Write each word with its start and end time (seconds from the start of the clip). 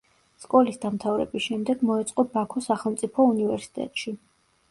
სკოლის 0.43 0.77
დამთავრების 0.85 1.43
შემდეგ 1.49 1.83
მოეწყო 1.89 2.25
ბაქო 2.37 2.63
სახელმწიფო 2.69 3.29
უნივერსიტეტში. 3.35 4.15